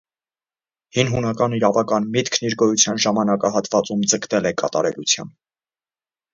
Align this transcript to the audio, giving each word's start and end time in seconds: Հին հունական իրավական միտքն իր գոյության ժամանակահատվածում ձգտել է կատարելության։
Հին 0.97 1.11
հունական 1.15 1.53
իրավական 1.57 2.09
միտքն 2.15 2.49
իր 2.51 2.57
գոյության 2.63 3.03
ժամանակահատվածում 3.05 4.03
ձգտել 4.15 4.53
է 4.55 4.57
կատարելության։ 4.65 5.35